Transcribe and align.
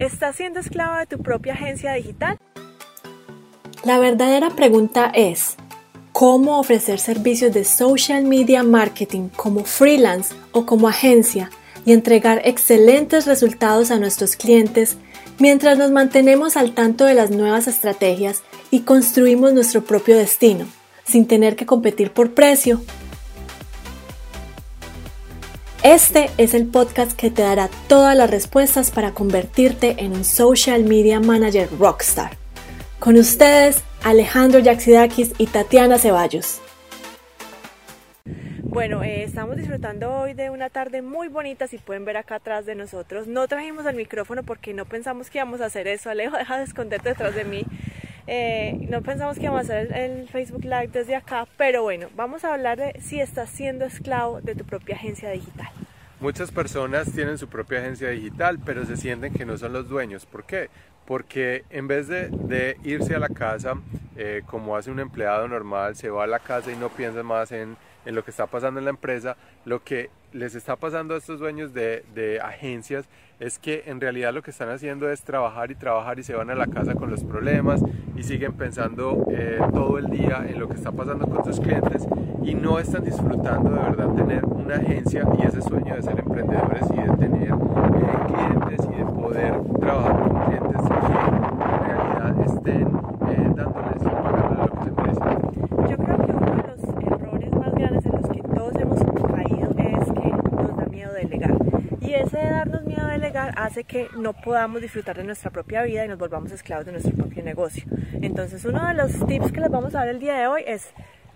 ¿Estás 0.00 0.36
siendo 0.36 0.60
esclavo 0.60 0.96
de 0.96 1.04
tu 1.04 1.18
propia 1.18 1.52
agencia 1.52 1.92
digital? 1.92 2.38
La 3.84 3.98
verdadera 3.98 4.48
pregunta 4.48 5.12
es, 5.14 5.56
¿cómo 6.12 6.58
ofrecer 6.58 6.98
servicios 6.98 7.52
de 7.52 7.66
social 7.66 8.24
media 8.24 8.62
marketing 8.62 9.28
como 9.28 9.62
freelance 9.64 10.34
o 10.52 10.64
como 10.64 10.88
agencia 10.88 11.50
y 11.84 11.92
entregar 11.92 12.40
excelentes 12.46 13.26
resultados 13.26 13.90
a 13.90 13.98
nuestros 13.98 14.36
clientes 14.36 14.96
mientras 15.38 15.76
nos 15.76 15.90
mantenemos 15.90 16.56
al 16.56 16.72
tanto 16.72 17.04
de 17.04 17.12
las 17.12 17.30
nuevas 17.30 17.68
estrategias 17.68 18.42
y 18.70 18.80
construimos 18.80 19.52
nuestro 19.52 19.84
propio 19.84 20.16
destino, 20.16 20.64
sin 21.04 21.26
tener 21.26 21.56
que 21.56 21.66
competir 21.66 22.10
por 22.10 22.32
precio? 22.32 22.80
Este 25.82 26.28
es 26.36 26.52
el 26.52 26.66
podcast 26.66 27.18
que 27.18 27.30
te 27.30 27.40
dará 27.40 27.70
todas 27.88 28.14
las 28.14 28.30
respuestas 28.30 28.90
para 28.90 29.12
convertirte 29.12 29.94
en 30.04 30.12
un 30.12 30.24
social 30.24 30.84
media 30.84 31.20
manager 31.20 31.70
rockstar. 31.78 32.32
Con 32.98 33.16
ustedes, 33.16 33.82
Alejandro 34.04 34.58
Yaxidakis 34.58 35.32
y 35.38 35.46
Tatiana 35.46 35.96
Ceballos. 35.96 36.60
Bueno, 38.62 39.02
eh, 39.02 39.24
estamos 39.24 39.56
disfrutando 39.56 40.12
hoy 40.12 40.34
de 40.34 40.50
una 40.50 40.68
tarde 40.68 41.00
muy 41.00 41.28
bonita, 41.28 41.66
si 41.66 41.78
pueden 41.78 42.04
ver 42.04 42.18
acá 42.18 42.34
atrás 42.34 42.66
de 42.66 42.74
nosotros. 42.74 43.26
No 43.26 43.48
trajimos 43.48 43.86
el 43.86 43.96
micrófono 43.96 44.42
porque 44.42 44.74
no 44.74 44.84
pensamos 44.84 45.30
que 45.30 45.38
íbamos 45.38 45.62
a 45.62 45.66
hacer 45.66 45.88
eso. 45.88 46.10
Alejo, 46.10 46.36
deja 46.36 46.58
de 46.58 46.64
esconderte 46.64 47.08
detrás 47.08 47.34
de 47.34 47.44
mí. 47.44 47.64
Eh, 48.32 48.86
no 48.88 49.02
pensamos 49.02 49.36
que 49.38 49.42
íbamos 49.42 49.62
a 49.62 49.80
hacer 49.80 49.92
el, 49.92 50.28
Facebook 50.28 50.62
Live 50.62 50.90
desde 50.92 51.16
acá, 51.16 51.48
pero 51.56 51.82
bueno, 51.82 52.06
vamos 52.14 52.44
a 52.44 52.54
hablar 52.54 52.78
de 52.78 53.00
si 53.00 53.20
estás 53.20 53.50
siendo 53.50 53.84
esclavo 53.84 54.40
de 54.40 54.54
tu 54.54 54.64
propia 54.64 54.94
agencia 54.94 55.30
digital. 55.30 55.66
Muchas 56.20 56.52
personas 56.52 57.10
tienen 57.10 57.38
su 57.38 57.48
propia 57.48 57.80
agencia 57.80 58.10
digital, 58.10 58.60
pero 58.64 58.86
se 58.86 58.96
sienten 58.96 59.32
que 59.32 59.44
no 59.44 59.58
son 59.58 59.72
los 59.72 59.88
dueños. 59.88 60.26
¿Por 60.26 60.44
qué? 60.44 60.70
Porque 61.06 61.64
en 61.70 61.88
vez 61.88 62.06
de, 62.06 62.76
irse 62.84 63.16
a 63.16 63.18
la 63.18 63.30
casa, 63.30 63.74
eh, 64.16 64.42
como 64.46 64.76
hace 64.76 64.92
un 64.92 65.00
empleado 65.00 65.48
normal, 65.48 65.96
se 65.96 66.08
va 66.08 66.22
a 66.22 66.28
la 66.28 66.38
casa 66.38 66.70
y 66.70 66.76
no 66.76 66.88
piensa 66.88 67.24
más 67.24 67.50
en, 67.50 67.76
en 68.04 68.14
lo 68.14 68.24
que 68.24 68.30
está 68.30 68.46
pasando 68.46 68.78
en 68.78 68.84
la 68.84 68.90
empresa, 68.90 69.36
lo 69.64 69.82
que 69.82 70.10
les 70.32 70.54
está 70.54 70.76
pasando 70.76 71.14
a 71.14 71.18
estos 71.18 71.40
dueños 71.40 71.74
de, 71.74 72.04
de, 72.14 72.40
agencias 72.40 73.08
es 73.40 73.58
que 73.58 73.84
en 73.86 74.00
realidad 74.00 74.32
lo 74.32 74.42
que 74.42 74.52
están 74.52 74.68
haciendo 74.68 75.10
es 75.10 75.22
trabajar 75.22 75.70
y 75.70 75.74
trabajar 75.74 76.18
y 76.18 76.22
se 76.22 76.34
van 76.34 76.50
a 76.50 76.54
la 76.54 76.66
casa 76.66 76.94
con 76.94 77.10
los 77.10 77.24
problemas 77.24 77.82
y 78.16 78.22
siguen 78.22 78.52
pensando 78.52 79.26
eh, 79.30 79.58
todo 79.72 79.98
el 79.98 80.06
día 80.06 80.44
en 80.46 80.60
lo 80.60 80.68
que 80.68 80.74
está 80.74 80.92
pasando 80.92 81.26
con 81.26 81.44
sus 81.44 81.58
clientes 81.58 82.06
y 82.44 82.54
no 82.54 82.78
están 82.78 83.04
disfrutando 83.04 83.70
de 83.70 83.80
verdad 83.80 84.08
tener 84.14 84.44
una 84.44 84.76
agencia 84.76 85.24
y 85.38 85.46
ese 85.46 85.62
sueño 85.62 85.94
de 85.94 86.02
ser 86.02 86.18
emprendedores 86.18 86.84
y 86.92 86.96
de 86.96 87.16
tener 87.16 87.48
eh, 87.48 88.18
clientes 88.26 88.86
y 88.92 88.98
de 88.98 89.04
poder 89.04 89.54
trabajar 89.80 90.18
con 90.18 90.44
clientes 90.44 90.82
que 90.82 91.74
en 91.74 91.84
realidad 91.84 92.40
estén 92.46 92.88
eh, 93.28 93.52
dándoles 93.56 94.02
y 94.02 94.04
lo 94.04 94.70
que 94.70 94.84
se 94.84 94.90
merecen. 94.92 95.38
Yo 95.88 95.96
creo 95.96 96.16
que 96.18 96.32
uno 96.32 96.54
de 96.54 96.62
los 96.66 96.82
errores 97.12 97.52
más 97.52 97.74
grandes 97.74 98.06
en 98.06 98.12
los 98.12 98.30
que 98.30 98.42
todos 98.42 98.74
hemos 98.76 98.98
caído 99.32 99.70
es 99.78 100.12
que 100.12 100.30
nos 100.56 100.76
da 100.76 100.86
miedo 100.90 101.12
delegar. 101.12 101.54
Y 102.00 102.14
ese 102.14 102.29
de 102.40 102.50
darnos 102.50 102.82
miedo 102.84 103.06
a 103.06 103.12
delegar 103.12 103.54
hace 103.56 103.84
que 103.84 104.08
no 104.16 104.32
podamos 104.32 104.80
disfrutar 104.80 105.16
de 105.16 105.24
nuestra 105.24 105.50
propia 105.50 105.82
vida 105.82 106.04
y 106.04 106.08
nos 106.08 106.18
volvamos 106.18 106.52
esclavos 106.52 106.86
de 106.86 106.92
nuestro 106.92 107.14
propio 107.14 107.42
negocio. 107.42 107.84
Entonces 108.20 108.64
uno 108.64 108.86
de 108.86 108.94
los 108.94 109.26
tips 109.26 109.52
que 109.52 109.60
les 109.60 109.70
vamos 109.70 109.94
a 109.94 109.98
dar 109.98 110.08
el 110.08 110.18
día 110.18 110.34
de 110.34 110.46
hoy 110.46 110.62
es 110.66 110.90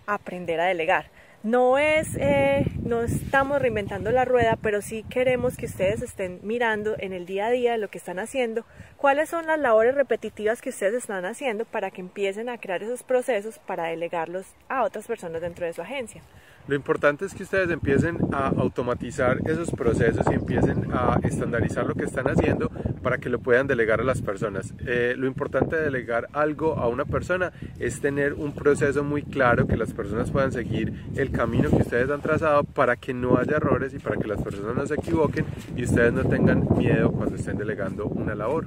aprender 0.06 0.60
a 0.60 0.64
delegar. 0.64 1.06
No 1.44 1.76
es, 1.76 2.16
eh, 2.18 2.72
no 2.82 3.02
estamos 3.02 3.60
reinventando 3.60 4.10
la 4.10 4.24
rueda, 4.24 4.56
pero 4.62 4.80
sí 4.80 5.04
queremos 5.10 5.58
que 5.58 5.66
ustedes 5.66 6.00
estén 6.00 6.40
mirando 6.42 6.94
en 6.98 7.12
el 7.12 7.26
día 7.26 7.48
a 7.48 7.50
día 7.50 7.76
lo 7.76 7.88
que 7.88 7.98
están 7.98 8.18
haciendo, 8.18 8.64
cuáles 8.96 9.28
son 9.28 9.44
las 9.44 9.60
labores 9.60 9.94
repetitivas 9.94 10.62
que 10.62 10.70
ustedes 10.70 10.94
están 10.94 11.26
haciendo 11.26 11.66
para 11.66 11.90
que 11.90 12.00
empiecen 12.00 12.48
a 12.48 12.56
crear 12.56 12.82
esos 12.82 13.02
procesos 13.02 13.58
para 13.58 13.84
delegarlos 13.88 14.46
a 14.70 14.84
otras 14.84 15.06
personas 15.06 15.42
dentro 15.42 15.66
de 15.66 15.74
su 15.74 15.82
agencia. 15.82 16.22
Lo 16.66 16.76
importante 16.76 17.26
es 17.26 17.34
que 17.34 17.42
ustedes 17.42 17.68
empiecen 17.68 18.16
a 18.32 18.46
automatizar 18.46 19.36
esos 19.44 19.70
procesos 19.70 20.24
y 20.30 20.34
empiecen 20.36 20.94
a 20.94 21.20
estandarizar 21.24 21.84
lo 21.84 21.94
que 21.94 22.04
están 22.04 22.26
haciendo 22.26 22.70
para 23.04 23.18
que 23.18 23.28
lo 23.28 23.38
puedan 23.38 23.66
delegar 23.68 24.00
a 24.00 24.04
las 24.04 24.22
personas. 24.22 24.74
Eh, 24.84 25.14
lo 25.16 25.26
importante 25.26 25.76
de 25.76 25.82
delegar 25.82 26.28
algo 26.32 26.74
a 26.78 26.88
una 26.88 27.04
persona 27.04 27.52
es 27.78 28.00
tener 28.00 28.32
un 28.32 28.52
proceso 28.54 29.04
muy 29.04 29.22
claro 29.22 29.66
que 29.66 29.76
las 29.76 29.92
personas 29.92 30.30
puedan 30.30 30.50
seguir 30.50 30.92
el 31.14 31.30
camino 31.30 31.68
que 31.68 31.82
ustedes 31.82 32.10
han 32.10 32.22
trazado 32.22 32.64
para 32.64 32.96
que 32.96 33.12
no 33.12 33.36
haya 33.36 33.58
errores 33.58 33.92
y 33.94 33.98
para 33.98 34.16
que 34.16 34.26
las 34.26 34.42
personas 34.42 34.74
no 34.74 34.86
se 34.86 34.94
equivoquen 34.94 35.44
y 35.76 35.84
ustedes 35.84 36.12
no 36.14 36.24
tengan 36.24 36.66
miedo 36.78 37.12
cuando 37.12 37.36
estén 37.36 37.58
delegando 37.58 38.06
una 38.06 38.34
labor. 38.34 38.66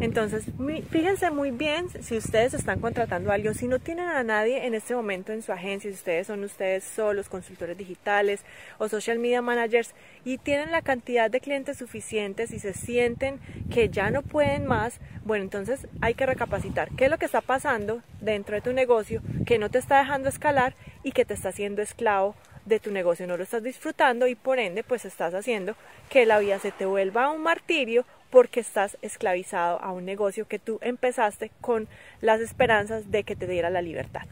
Entonces, 0.00 0.46
fíjense 0.90 1.30
muy 1.30 1.52
bien 1.52 1.86
si 2.02 2.16
ustedes 2.16 2.54
están 2.54 2.80
contratando 2.80 3.30
a 3.30 3.34
alguien, 3.34 3.54
si 3.54 3.68
no 3.68 3.78
tienen 3.78 4.08
a 4.08 4.24
nadie 4.24 4.66
en 4.66 4.74
este 4.74 4.96
momento 4.96 5.32
en 5.32 5.42
su 5.42 5.52
agencia, 5.52 5.90
si 5.90 5.94
ustedes 5.94 6.26
son 6.26 6.42
ustedes 6.42 6.82
solos, 6.82 7.28
consultores 7.28 7.78
digitales 7.78 8.44
o 8.78 8.88
social 8.88 9.20
media 9.20 9.42
managers 9.42 9.94
y 10.24 10.38
tienen 10.38 10.72
la 10.72 10.82
cantidad 10.82 11.30
de 11.30 11.40
clientes 11.40 11.78
suficientes 11.78 12.50
y 12.50 12.58
se 12.58 12.74
sienten 12.74 13.38
que 13.70 13.90
ya 13.90 14.10
no 14.10 14.22
pueden 14.22 14.66
más, 14.66 14.98
bueno, 15.24 15.44
entonces 15.44 15.86
hay 16.00 16.14
que 16.14 16.26
recapacitar. 16.26 16.88
Qué 16.96 17.04
es 17.04 17.10
lo 17.10 17.18
que 17.18 17.26
está 17.26 17.40
pasando 17.40 18.02
dentro 18.20 18.56
de 18.56 18.60
tu 18.60 18.72
negocio 18.72 19.22
que 19.46 19.58
no 19.58 19.70
te 19.70 19.78
está 19.78 19.98
dejando 19.98 20.28
escalar 20.28 20.74
y 21.04 21.12
que 21.12 21.24
te 21.24 21.34
está 21.34 21.50
haciendo 21.50 21.80
esclavo 21.80 22.34
de 22.64 22.80
tu 22.80 22.90
negocio, 22.90 23.26
no 23.26 23.36
lo 23.36 23.42
estás 23.42 23.62
disfrutando 23.62 24.26
y 24.26 24.34
por 24.34 24.58
ende 24.58 24.84
pues 24.84 25.04
estás 25.04 25.34
haciendo 25.34 25.74
que 26.08 26.26
la 26.26 26.38
vida 26.38 26.58
se 26.58 26.72
te 26.72 26.86
vuelva 26.86 27.30
un 27.30 27.42
martirio 27.42 28.04
porque 28.30 28.60
estás 28.60 28.96
esclavizado 29.02 29.80
a 29.80 29.92
un 29.92 30.04
negocio 30.04 30.48
que 30.48 30.58
tú 30.58 30.78
empezaste 30.80 31.50
con 31.60 31.88
las 32.20 32.40
esperanzas 32.40 33.10
de 33.10 33.24
que 33.24 33.36
te 33.36 33.46
diera 33.46 33.68
la 33.68 33.82
libertad. 33.82 34.22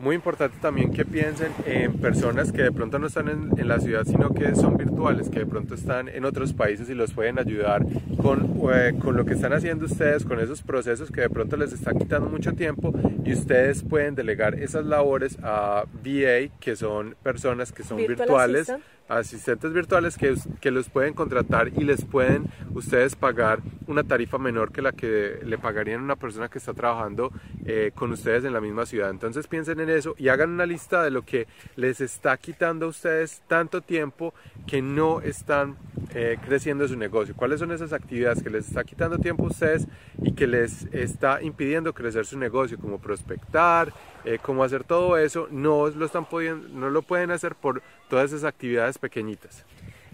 Muy 0.00 0.16
importante 0.16 0.56
también 0.62 0.92
que 0.92 1.04
piensen 1.04 1.52
en 1.66 1.92
personas 1.98 2.52
que 2.52 2.62
de 2.62 2.72
pronto 2.72 2.98
no 2.98 3.06
están 3.06 3.28
en, 3.28 3.68
la 3.68 3.78
ciudad, 3.80 4.04
sino 4.06 4.32
que 4.32 4.54
son 4.54 4.78
virtuales, 4.78 5.28
que 5.28 5.40
de 5.40 5.46
pronto 5.46 5.74
están 5.74 6.08
en 6.08 6.24
otros 6.24 6.54
países 6.54 6.88
y 6.88 6.94
los 6.94 7.12
pueden 7.12 7.38
ayudar 7.38 7.84
con, 8.16 8.58
eh, 8.72 8.94
con 8.98 9.16
lo 9.16 9.26
que 9.26 9.34
están 9.34 9.52
haciendo 9.52 9.84
ustedes, 9.84 10.24
con 10.24 10.40
esos 10.40 10.62
procesos 10.62 11.10
que 11.10 11.20
de 11.20 11.28
pronto 11.28 11.58
les 11.58 11.74
están 11.74 11.98
quitando 11.98 12.30
mucho 12.30 12.54
tiempo 12.54 12.94
y 13.24 13.34
ustedes 13.34 13.82
pueden 13.82 14.14
delegar 14.14 14.54
esas 14.54 14.86
labores 14.86 15.36
a 15.42 15.84
VA, 16.02 16.48
que 16.60 16.76
son 16.76 17.14
personas 17.22 17.70
que 17.70 17.82
son 17.82 17.98
virtuales 17.98 18.72
asistentes 19.10 19.72
virtuales 19.72 20.16
que, 20.16 20.34
que 20.60 20.70
los 20.70 20.88
pueden 20.88 21.14
contratar 21.14 21.68
y 21.68 21.84
les 21.84 22.04
pueden 22.04 22.46
ustedes 22.74 23.16
pagar 23.16 23.60
una 23.86 24.04
tarifa 24.04 24.38
menor 24.38 24.72
que 24.72 24.82
la 24.82 24.92
que 24.92 25.40
le 25.44 25.58
pagarían 25.58 26.00
una 26.00 26.16
persona 26.16 26.48
que 26.48 26.58
está 26.58 26.72
trabajando 26.72 27.32
eh, 27.66 27.90
con 27.94 28.12
ustedes 28.12 28.44
en 28.44 28.52
la 28.52 28.60
misma 28.60 28.86
ciudad. 28.86 29.10
Entonces 29.10 29.46
piensen 29.46 29.80
en 29.80 29.90
eso 29.90 30.14
y 30.16 30.28
hagan 30.28 30.50
una 30.50 30.66
lista 30.66 31.02
de 31.02 31.10
lo 31.10 31.22
que 31.22 31.46
les 31.76 32.00
está 32.00 32.36
quitando 32.36 32.86
a 32.86 32.88
ustedes 32.88 33.42
tanto 33.48 33.80
tiempo 33.80 34.32
que 34.66 34.80
no 34.80 35.20
están 35.20 35.76
eh, 36.14 36.38
creciendo 36.44 36.86
su 36.86 36.96
negocio. 36.96 37.34
¿Cuáles 37.36 37.60
son 37.60 37.72
esas 37.72 37.92
actividades 37.92 38.42
que 38.42 38.50
les 38.50 38.68
está 38.68 38.84
quitando 38.84 39.18
tiempo 39.18 39.44
a 39.44 39.48
ustedes 39.48 39.86
y 40.22 40.32
que 40.32 40.46
les 40.46 40.86
está 40.92 41.42
impidiendo 41.42 41.92
crecer 41.92 42.26
su 42.26 42.38
negocio? 42.38 42.78
Como 42.78 42.98
prospectar, 42.98 43.92
eh, 44.24 44.38
cómo 44.40 44.64
hacer 44.64 44.84
todo 44.84 45.16
eso, 45.16 45.48
no 45.50 45.88
lo, 45.88 46.04
están 46.04 46.26
pudiendo, 46.26 46.68
no 46.68 46.90
lo 46.90 47.02
pueden 47.02 47.30
hacer 47.30 47.54
por 47.54 47.82
todas 48.08 48.32
esas 48.32 48.44
actividades 48.44 48.98
pequeñitas. 49.00 49.64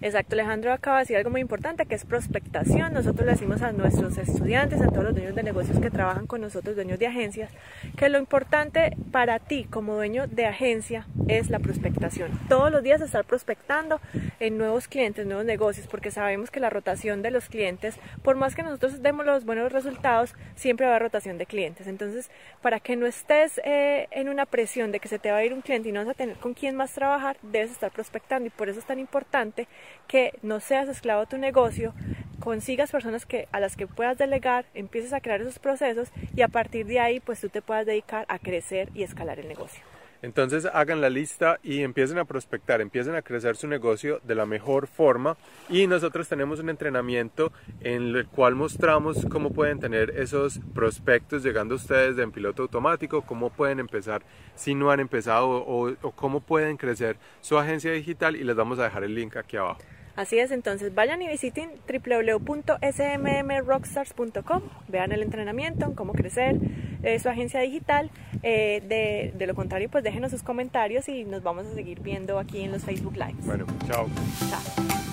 Exacto, 0.03 0.35
Alejandro 0.35 0.75
acaba 0.75 0.99
de 0.99 1.03
decir 1.05 1.17
algo 1.17 1.31
muy 1.31 1.41
importante 1.41 1.87
que 1.87 1.95
es 1.95 2.05
prospectación. 2.05 2.93
Nosotros 2.93 3.25
le 3.25 3.33
decimos 3.33 3.63
a 3.63 3.73
nuestros 3.73 4.19
estudiantes, 4.19 4.83
a 4.83 4.89
todos 4.89 5.05
los 5.05 5.15
dueños 5.15 5.35
de 5.35 5.43
negocios 5.43 5.81
que 5.81 5.91
trabajan 5.91 6.27
con 6.27 6.43
nosotros, 6.43 6.77
dueños 6.77 6.99
de 6.99 7.07
agencias, 7.07 7.51
que 7.97 8.11
lo 8.11 8.19
importante 8.19 8.95
para 9.11 9.39
ti 9.39 9.65
como 9.65 9.95
dueño 9.95 10.27
de 10.27 10.45
agencia 10.45 11.07
es 11.29 11.49
la 11.49 11.61
prospectación. 11.61 12.39
Todos 12.49 12.71
los 12.71 12.83
días 12.83 13.01
estar 13.01 13.25
prospectando 13.25 13.99
en 14.39 14.59
nuevos 14.59 14.87
clientes, 14.87 15.25
nuevos 15.25 15.47
negocios, 15.47 15.87
porque 15.87 16.11
sabemos 16.11 16.51
que 16.51 16.61
la 16.61 16.69
rotación 16.69 17.23
de 17.23 17.31
los 17.31 17.49
clientes, 17.49 17.99
por 18.23 18.37
más 18.37 18.55
que 18.55 18.63
nosotros 18.63 19.03
demos 19.03 19.25
los 19.25 19.47
buenos 19.47 19.73
resultados, 19.73 20.35
siempre 20.57 20.85
va 20.85 20.93
a 20.93 20.97
haber 20.97 21.05
rotación 21.05 21.39
de 21.39 21.47
clientes. 21.47 21.87
Entonces, 21.87 22.31
para 22.61 22.81
que 22.81 22.97
no 22.97 23.07
estés 23.07 23.61
eh, 23.65 24.09
en 24.11 24.29
una 24.29 24.45
presión 24.45 24.93
de 24.93 25.01
que 25.01 25.09
se 25.09 25.19
te 25.19 25.31
va 25.31 25.39
a 25.39 25.45
ir 25.45 25.55
un 25.55 25.63
cliente 25.63 25.89
y 25.89 25.93
no 25.93 26.01
vas 26.01 26.11
a 26.11 26.15
tener 26.15 26.37
con 26.37 26.53
quién 26.53 26.77
más 26.77 26.93
trabajar, 26.93 27.39
debes 27.41 27.71
estar 27.71 27.91
prospectando 27.91 28.47
y 28.47 28.51
por 28.51 28.69
eso 28.69 28.79
es 28.79 28.85
tan 28.85 28.99
importante 28.99 29.67
que 30.09 30.39
no 30.43 30.61
seas 30.61 30.89
esclavo 30.89 31.23
de 31.23 31.27
tu 31.27 31.39
negocio, 31.39 31.95
consigas 32.41 32.91
personas 32.91 33.27
que, 33.27 33.49
a 33.53 33.61
las 33.61 33.77
que 33.77 33.87
puedas 33.87 34.19
delegar, 34.19 34.67
empieces 34.75 35.13
a 35.13 35.21
crear 35.21 35.41
esos 35.41 35.59
procesos 35.59 36.09
y 36.35 36.43
a 36.43 36.49
partir 36.49 36.87
de 36.87 37.01
ahí 37.01 37.21
pues 37.21 37.41
tú 37.41 37.49
te 37.49 37.63
puedas 37.63 37.87
dedicar 37.87 38.25
a 38.29 38.39
crecer 38.39 38.91
y 38.95 39.03
escalar 39.03 39.39
el 39.39 39.49
negocio. 39.49 39.83
Entonces 40.23 40.67
hagan 40.73 41.01
la 41.01 41.11
lista 41.11 41.59
y 41.63 41.83
empiecen 41.83 42.19
a 42.19 42.25
prospectar, 42.25 42.81
empiecen 42.81 43.15
a 43.15 43.23
crecer 43.23 43.57
su 43.57 43.69
negocio 43.69 44.21
de 44.25 44.35
la 44.35 44.47
mejor 44.47 44.87
forma 44.87 45.37
y 45.69 45.87
nosotros 45.87 46.29
tenemos 46.29 46.61
un 46.61 46.71
entrenamiento 46.71 47.53
en 47.81 48.15
el 48.15 48.27
cual 48.27 48.55
mostramos 48.55 49.27
cómo 49.31 49.53
pueden 49.53 49.81
tener 49.81 50.11
esos 50.11 50.61
prospectos 50.75 51.43
llegando 51.43 51.75
a 51.75 51.77
ustedes 51.77 52.19
en 52.19 52.33
piloto 52.33 52.63
automático, 52.63 53.23
cómo 53.23 53.51
pueden 53.51 53.81
empezar 53.81 54.23
si 54.55 54.75
no 54.75 54.91
han 54.91 55.01
empezado 55.01 55.49
o, 55.49 55.91
o 55.91 56.11
cómo 56.13 56.41
pueden 56.41 56.77
crecer 56.77 57.17
su 57.41 57.59
agencia 57.59 57.93
digital 57.93 58.37
y 58.37 58.45
les 58.45 58.57
vamos 58.57 58.79
a 58.79 58.85
dejar 58.85 59.05
el 59.05 59.15
link 59.15 59.37
aquí 59.37 59.57
abajo. 59.57 59.81
Así 60.17 60.39
es, 60.39 60.51
entonces 60.51 60.95
vayan 60.95 61.21
y 61.23 61.29
visiten 61.29 61.71
www.smmrockstars.com, 61.87 64.63
vean 64.89 65.13
el 65.13 65.23
entrenamiento, 65.23 65.95
cómo 65.95 66.15
crecer 66.15 66.57
eh, 67.03 67.19
su 67.19 67.29
agencia 67.29 67.61
digital. 67.61 68.11
Eh, 68.43 68.83
de, 68.89 69.35
de, 69.37 69.47
lo 69.47 69.55
contrario, 69.55 69.91
pues 69.91 70.03
déjenos 70.05 70.31
sus 70.31 70.43
comentarios 70.43 71.07
y 71.09 71.25
nos 71.25 71.43
vamos 71.43 71.67
a 71.67 71.75
seguir 71.75 72.01
viendo 72.01 72.39
aquí 72.39 72.63
en 72.63 72.73
los 72.73 72.83
Facebook 72.83 73.17
Lives. 73.17 73.45
Bueno, 73.45 73.67
chao. 73.87 74.09
Chao. 74.49 75.06